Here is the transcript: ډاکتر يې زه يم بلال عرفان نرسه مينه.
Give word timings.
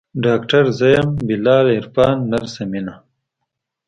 ډاکتر 0.25 0.63
يې 0.69 0.73
زه 0.77 0.87
يم 0.95 1.09
بلال 1.27 1.65
عرفان 1.77 2.15
نرسه 2.31 2.61
مينه. 2.71 2.95